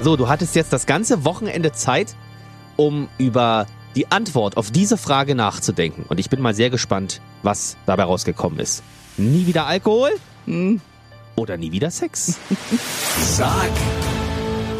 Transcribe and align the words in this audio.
So, 0.00 0.16
du 0.16 0.28
hattest 0.28 0.54
jetzt 0.54 0.72
das 0.72 0.86
ganze 0.86 1.24
Wochenende 1.24 1.72
Zeit, 1.72 2.14
um 2.76 3.08
über 3.18 3.66
die 3.94 4.10
Antwort 4.10 4.56
auf 4.56 4.70
diese 4.70 4.96
Frage 4.96 5.34
nachzudenken. 5.34 6.04
Und 6.08 6.18
ich 6.18 6.28
bin 6.30 6.40
mal 6.40 6.54
sehr 6.54 6.70
gespannt, 6.70 7.20
was 7.42 7.76
dabei 7.86 8.04
rausgekommen 8.04 8.58
ist. 8.58 8.82
Nie 9.16 9.46
wieder 9.46 9.66
Alkohol? 9.66 10.10
Hm. 10.46 10.80
Oder 11.36 11.56
nie 11.56 11.72
wieder 11.72 11.90
Sex? 11.90 12.38
Sag 13.20 13.70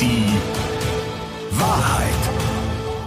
die 0.00 0.32
Wahrheit. 1.53 2.11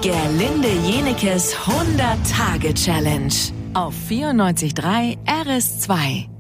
Gerlinde 0.02 0.70
Jenekes 0.86 1.55
100-Tage-Challenge 1.55 3.34
auf 3.74 3.94
94.3 4.10 5.18
RS2. 5.26 6.37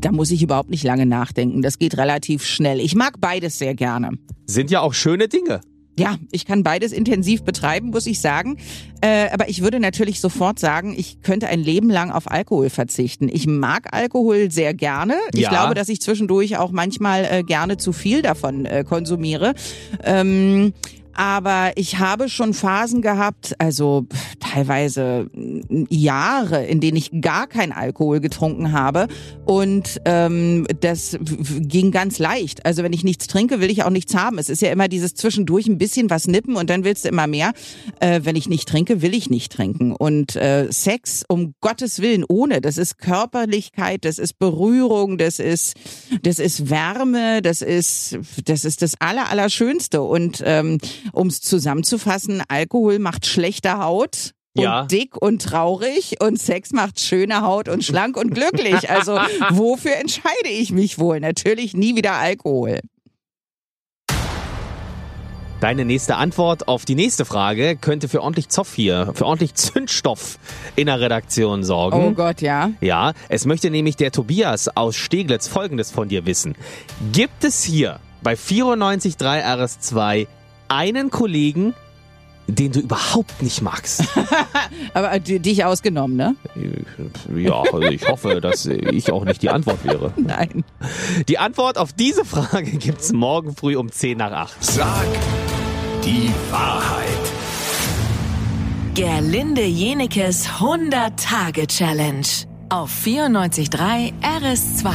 Da 0.00 0.12
muss 0.12 0.30
ich 0.30 0.42
überhaupt 0.42 0.70
nicht 0.70 0.84
lange 0.84 1.06
nachdenken. 1.06 1.62
Das 1.62 1.78
geht 1.78 1.96
relativ 1.96 2.44
schnell. 2.44 2.80
Ich 2.80 2.94
mag 2.94 3.20
beides 3.20 3.58
sehr 3.58 3.74
gerne. 3.74 4.10
Sind 4.46 4.70
ja 4.70 4.80
auch 4.80 4.94
schöne 4.94 5.28
Dinge. 5.28 5.60
Ja, 5.98 6.16
ich 6.30 6.46
kann 6.46 6.62
beides 6.62 6.92
intensiv 6.92 7.42
betreiben, 7.42 7.90
muss 7.90 8.06
ich 8.06 8.20
sagen. 8.20 8.56
Äh, 9.00 9.30
aber 9.32 9.48
ich 9.48 9.62
würde 9.62 9.80
natürlich 9.80 10.20
sofort 10.20 10.60
sagen, 10.60 10.94
ich 10.96 11.22
könnte 11.22 11.48
ein 11.48 11.58
Leben 11.60 11.90
lang 11.90 12.12
auf 12.12 12.30
Alkohol 12.30 12.70
verzichten. 12.70 13.28
Ich 13.28 13.48
mag 13.48 13.92
Alkohol 13.92 14.48
sehr 14.52 14.74
gerne. 14.74 15.14
Ich 15.34 15.40
Ja. 15.40 15.50
glaube, 15.50 15.74
dass 15.74 15.88
ich 15.88 16.00
zwischendurch 16.00 16.56
auch 16.56 16.70
manchmal 16.70 17.24
äh, 17.28 17.42
gerne 17.42 17.78
zu 17.78 17.92
viel 17.92 18.22
davon 18.22 18.64
äh, 18.64 18.84
konsumiere. 18.88 19.54
Ähm, 20.04 20.72
aber 21.18 21.72
ich 21.74 21.98
habe 21.98 22.28
schon 22.28 22.54
Phasen 22.54 23.02
gehabt, 23.02 23.56
also 23.58 24.06
teilweise 24.38 25.28
Jahre, 25.90 26.64
in 26.64 26.78
denen 26.78 26.96
ich 26.96 27.10
gar 27.20 27.48
kein 27.48 27.72
Alkohol 27.72 28.20
getrunken 28.20 28.70
habe. 28.70 29.08
Und 29.44 30.00
ähm, 30.04 30.64
das 30.78 31.18
ging 31.20 31.90
ganz 31.90 32.20
leicht. 32.20 32.64
Also 32.64 32.84
wenn 32.84 32.92
ich 32.92 33.02
nichts 33.02 33.26
trinke, 33.26 33.60
will 33.60 33.68
ich 33.68 33.82
auch 33.82 33.90
nichts 33.90 34.14
haben. 34.14 34.38
Es 34.38 34.48
ist 34.48 34.62
ja 34.62 34.70
immer 34.70 34.86
dieses 34.86 35.14
zwischendurch 35.14 35.66
ein 35.66 35.76
bisschen 35.76 36.08
was 36.08 36.28
nippen 36.28 36.54
und 36.54 36.70
dann 36.70 36.84
willst 36.84 37.04
du 37.04 37.08
immer 37.08 37.26
mehr. 37.26 37.52
Äh, 37.98 38.20
wenn 38.22 38.36
ich 38.36 38.48
nicht 38.48 38.68
trinke, 38.68 39.02
will 39.02 39.12
ich 39.12 39.28
nicht 39.28 39.50
trinken. 39.50 39.90
Und 39.90 40.36
äh, 40.36 40.68
Sex, 40.70 41.24
um 41.26 41.54
Gottes 41.60 42.00
Willen, 42.00 42.24
ohne. 42.28 42.60
Das 42.60 42.78
ist 42.78 42.96
Körperlichkeit, 42.98 44.04
das 44.04 44.20
ist 44.20 44.38
Berührung, 44.38 45.18
das 45.18 45.40
ist, 45.40 45.74
das 46.22 46.38
ist 46.38 46.70
Wärme, 46.70 47.42
das 47.42 47.60
ist, 47.60 48.20
das 48.44 48.64
ist 48.64 48.82
das 48.82 48.92
Aller, 49.00 49.28
Allerschönste. 49.30 50.02
Und 50.02 50.44
ähm, 50.46 50.78
um 51.12 51.28
es 51.28 51.40
zusammenzufassen, 51.40 52.42
Alkohol 52.48 52.98
macht 52.98 53.26
schlechte 53.26 53.78
Haut. 53.78 54.32
Und 54.56 54.64
Ja. 54.64 54.86
dick 54.86 55.16
und 55.16 55.42
traurig 55.42 56.16
und 56.20 56.40
Sex 56.40 56.72
macht 56.72 56.98
schöne 56.98 57.42
Haut 57.42 57.68
und 57.68 57.84
schlank 57.84 58.16
und 58.16 58.34
glücklich. 58.34 58.90
Also 58.90 59.18
wofür 59.50 59.94
entscheide 59.96 60.48
ich 60.48 60.72
mich 60.72 60.98
wohl? 60.98 61.20
Natürlich 61.20 61.74
nie 61.74 61.94
wieder 61.94 62.14
Alkohol. 62.14 62.80
Deine 65.60 65.84
nächste 65.84 66.14
Antwort 66.16 66.68
auf 66.68 66.84
die 66.84 66.94
nächste 66.94 67.24
Frage 67.24 67.76
könnte 67.76 68.08
für 68.08 68.22
ordentlich 68.22 68.48
Zoff 68.48 68.74
hier, 68.74 69.10
für 69.14 69.26
ordentlich 69.26 69.54
Zündstoff 69.54 70.38
in 70.76 70.86
der 70.86 71.00
Redaktion 71.00 71.64
sorgen. 71.64 72.00
Oh 72.00 72.10
Gott, 72.12 72.40
ja. 72.40 72.70
Ja, 72.80 73.12
es 73.28 73.44
möchte 73.44 73.68
nämlich 73.68 73.96
der 73.96 74.12
Tobias 74.12 74.68
aus 74.76 74.94
Steglitz 74.94 75.48
Folgendes 75.48 75.90
von 75.90 76.08
dir 76.08 76.26
wissen. 76.26 76.54
Gibt 77.12 77.42
es 77.42 77.64
hier 77.64 77.98
bei 78.22 78.34
94.3 78.34 79.44
RS2 79.44 80.26
einen 80.68 81.10
Kollegen, 81.10 81.74
den 82.46 82.72
du 82.72 82.80
überhaupt 82.80 83.42
nicht 83.42 83.60
magst? 83.62 84.04
Aber 84.94 85.12
äh, 85.12 85.20
di- 85.20 85.38
dich 85.38 85.64
ausgenommen, 85.64 86.16
ne? 86.16 86.34
ja, 87.36 87.60
also 87.60 87.82
ich 87.82 88.08
hoffe, 88.08 88.40
dass 88.40 88.64
ich 88.66 89.12
auch 89.12 89.24
nicht 89.24 89.42
die 89.42 89.50
Antwort 89.50 89.84
wäre. 89.84 90.12
Nein. 90.16 90.64
Die 91.28 91.38
Antwort 91.38 91.76
auf 91.76 91.92
diese 91.92 92.24
Frage 92.24 92.70
gibt's 92.78 93.12
morgen 93.12 93.54
früh 93.54 93.76
um 93.76 93.92
10 93.92 94.18
nach 94.18 94.32
8. 94.32 94.64
Sag 94.64 95.06
die 96.04 96.30
Wahrheit. 96.50 97.04
Gerlinde 98.94 99.64
Jenekes 99.64 100.48
100-Tage-Challenge 100.58 102.26
auf 102.70 102.90
94.3 103.04 104.12
RS2. 104.22 104.88